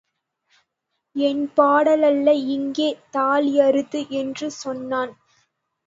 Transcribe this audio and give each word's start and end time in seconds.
என்பாடல்ல 1.15 2.27
இங்கே 2.49 2.89
தாலி 3.11 3.53
அறுது 3.61 4.01
—என்று 4.09 4.49
சொன்னான். 4.63 5.13